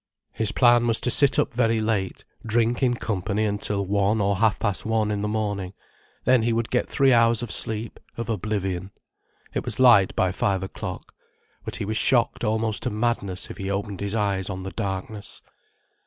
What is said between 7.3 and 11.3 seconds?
of sleep, of oblivion. It was light by five o'clock.